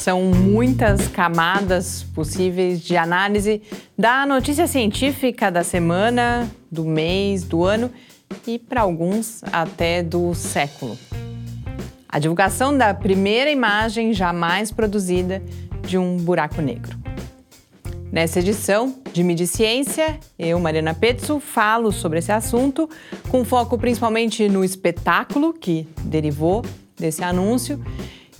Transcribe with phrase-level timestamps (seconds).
[0.00, 3.60] São muitas camadas possíveis de análise
[3.98, 7.90] da notícia científica da semana, do mês, do ano
[8.46, 10.96] e, para alguns, até do século.
[12.08, 15.42] A divulgação da primeira imagem jamais produzida
[15.86, 16.98] de um buraco negro.
[18.10, 22.88] Nessa edição de Mídia Ciência, eu, Mariana Petzo, falo sobre esse assunto,
[23.28, 26.64] com foco principalmente no espetáculo que derivou
[26.98, 27.78] desse anúncio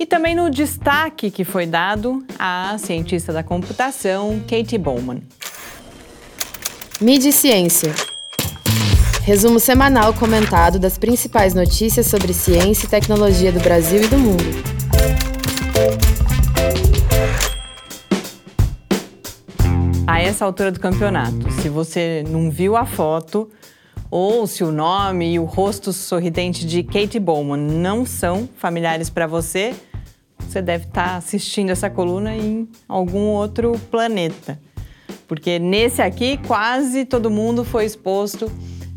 [0.01, 5.23] e também no destaque que foi dado à cientista da computação Katie Bowman.
[6.99, 7.93] Mídia Ciência.
[9.23, 14.81] Resumo semanal comentado das principais notícias sobre ciência e tecnologia do Brasil e do mundo.
[20.07, 23.49] a essa altura do campeonato, se você não viu a foto
[24.11, 29.29] ou se o nome e o rosto sorridente de Kate Bowman não são familiares para
[29.29, 29.73] você,
[30.51, 34.61] você deve estar tá assistindo essa coluna em algum outro planeta.
[35.29, 38.51] Porque nesse aqui quase todo mundo foi exposto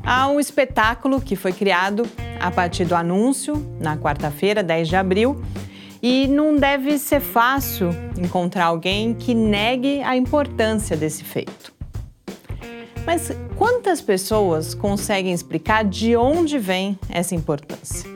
[0.03, 2.07] a um espetáculo que foi criado
[2.39, 5.41] a partir do anúncio na quarta-feira, 10 de abril,
[6.01, 11.71] e não deve ser fácil encontrar alguém que negue a importância desse feito.
[13.05, 18.12] Mas quantas pessoas conseguem explicar de onde vem essa importância?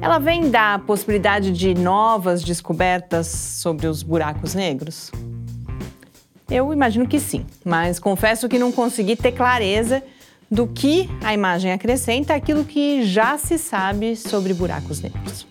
[0.00, 5.10] Ela vem da possibilidade de novas descobertas sobre os buracos negros?
[6.50, 10.02] Eu imagino que sim, mas confesso que não consegui ter clareza
[10.50, 15.46] do que a imagem acrescenta aquilo que já se sabe sobre buracos negros.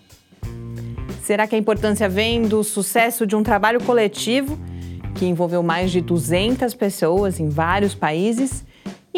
[1.22, 4.58] Será que a importância vem do sucesso de um trabalho coletivo
[5.16, 8.64] que envolveu mais de 200 pessoas em vários países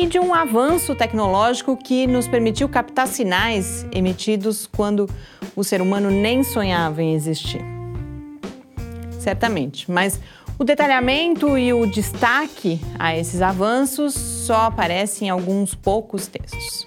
[0.01, 5.11] e de um avanço tecnológico que nos permitiu captar sinais emitidos quando
[5.57, 7.61] o ser humano nem sonhava em existir?
[9.19, 10.21] Certamente, mas
[10.57, 16.87] o detalhamento e o destaque a esses avanços só aparecem em alguns poucos textos.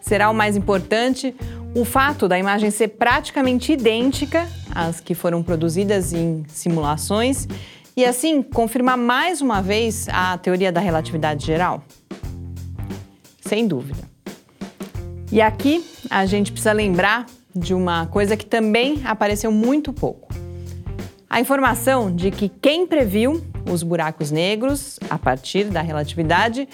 [0.00, 1.36] Será o mais importante
[1.74, 7.46] o fato da imagem ser praticamente idêntica às que foram produzidas em simulações
[7.96, 11.84] e, assim, confirmar mais uma vez a teoria da relatividade geral?
[13.40, 14.02] Sem dúvida.
[15.30, 20.32] E aqui a gente precisa lembrar de uma coisa que também apareceu muito pouco.
[21.28, 26.68] A informação de que quem previu os buracos negros a partir da relatividade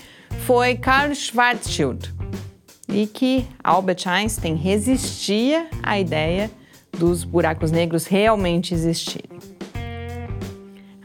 [0.47, 2.13] foi Carl Schwarzschild,
[2.93, 6.51] e que Albert Einstein resistia à ideia
[6.99, 9.50] dos buracos negros realmente existirem.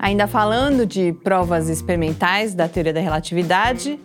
[0.05, 3.99] Ainda falando de provas experimentais da teoria da relatividade,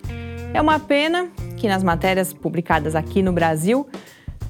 [0.54, 1.28] é uma pena
[1.58, 3.86] que nas matérias publicadas aqui no Brasil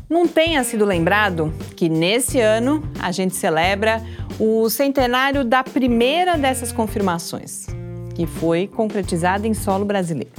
[0.09, 4.01] não tenha sido lembrado que nesse ano a gente celebra
[4.39, 7.67] o centenário da primeira dessas confirmações,
[8.15, 10.31] que foi concretizada em solo brasileiro.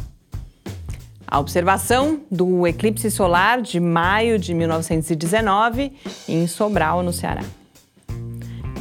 [1.27, 5.91] A observação do eclipse solar de maio de 1919
[6.29, 7.43] em Sobral, no Ceará.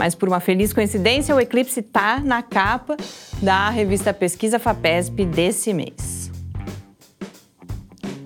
[0.00, 2.96] Mas por uma feliz coincidência, o eclipse está na capa
[3.42, 6.30] da revista Pesquisa FAPESP desse mês.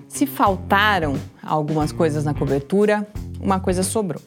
[0.07, 3.05] Se faltaram algumas coisas na cobertura,
[3.41, 4.21] uma coisa sobrou.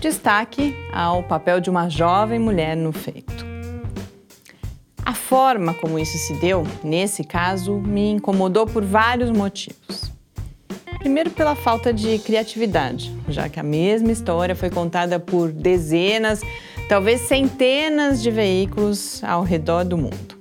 [0.00, 3.44] Destaque ao papel de uma jovem mulher no feito.
[5.04, 9.97] A forma como isso se deu, nesse caso, me incomodou por vários motivos.
[11.08, 16.42] Primeiro, pela falta de criatividade, já que a mesma história foi contada por dezenas,
[16.86, 20.38] talvez centenas de veículos ao redor do mundo.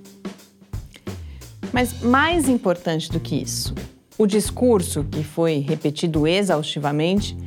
[1.71, 3.73] Mas mais importante do que isso,
[4.17, 7.37] o discurso, que foi repetido exaustivamente,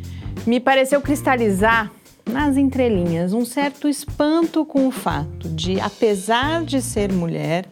[0.46, 1.92] me pareceu cristalizar
[2.24, 7.66] nas entrelinhas, um certo espanto com o fato de, apesar de ser mulher,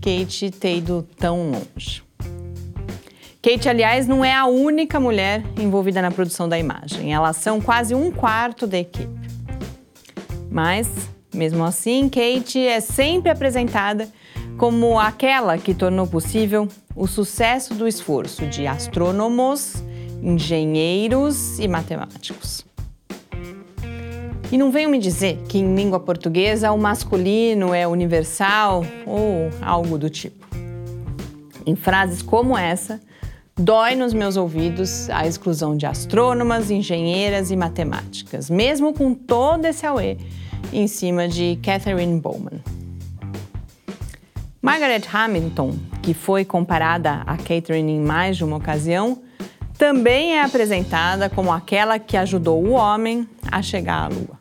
[0.00, 2.04] Kate ter ido tão longe.
[3.44, 7.12] Kate, aliás, não é a única mulher envolvida na produção da imagem.
[7.12, 9.28] Elas são quase um quarto da equipe.
[10.50, 10.88] Mas,
[11.30, 14.08] mesmo assim, Kate é sempre apresentada
[14.56, 16.66] como aquela que tornou possível
[16.96, 19.74] o sucesso do esforço de astrônomos,
[20.22, 22.64] engenheiros e matemáticos.
[24.50, 29.98] E não venham me dizer que em língua portuguesa o masculino é universal ou algo
[29.98, 30.46] do tipo.
[31.66, 33.02] Em frases como essa,
[33.56, 39.86] dói nos meus ouvidos a exclusão de astrônomas, engenheiras e matemáticas, mesmo com todo esse
[39.86, 40.16] auê
[40.72, 42.60] em cima de Catherine Bowman.
[44.60, 49.18] Margaret Hamilton, que foi comparada a Catherine em mais de uma ocasião,
[49.76, 54.38] também é apresentada como aquela que ajudou o homem a chegar à Lua.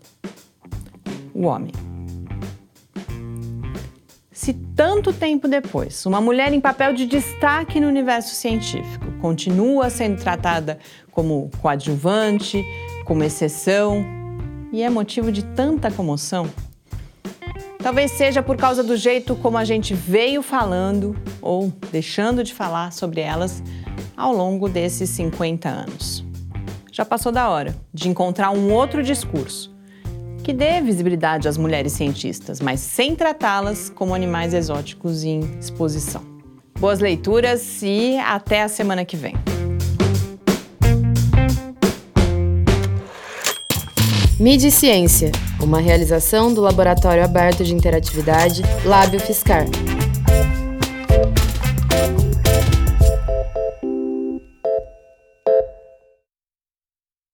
[1.33, 1.82] o homem.
[4.43, 10.21] Se tanto tempo depois, uma mulher em papel de destaque no universo científico continua sendo
[10.21, 10.79] tratada
[11.11, 12.61] como coadjuvante,
[13.05, 14.05] como exceção,
[14.73, 16.49] e é motivo de tanta comoção,
[17.81, 22.91] talvez seja por causa do jeito como a gente veio falando ou deixando de falar
[22.91, 23.63] sobre elas
[24.13, 26.25] ao longo desses 50 anos.
[26.91, 29.72] Já passou da hora de encontrar um outro discurso
[30.43, 36.21] que dê visibilidade às mulheres cientistas, mas sem tratá-las como animais exóticos em exposição.
[36.77, 39.33] Boas leituras e até a semana que vem.
[44.39, 45.31] Mídia e Ciência,
[45.61, 49.65] uma realização do Laboratório Aberto de Interatividade Lábio Fiscar.